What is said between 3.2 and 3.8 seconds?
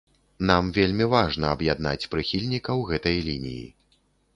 лініі.